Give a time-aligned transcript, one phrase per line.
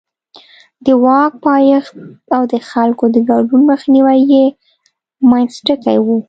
[0.85, 1.93] د واک پایښت
[2.35, 4.45] او د خلکو د ګډون مخنیوی یې
[5.29, 6.05] منځ ټکی و.